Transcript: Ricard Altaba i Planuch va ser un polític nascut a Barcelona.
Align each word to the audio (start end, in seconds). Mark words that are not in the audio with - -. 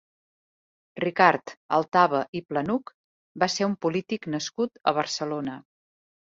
Ricard 1.01 1.53
Altaba 1.77 2.21
i 2.39 2.41
Planuch 2.53 2.89
va 3.45 3.51
ser 3.57 3.69
un 3.69 3.77
polític 3.87 4.27
nascut 4.37 4.83
a 4.93 4.97
Barcelona. 5.01 5.61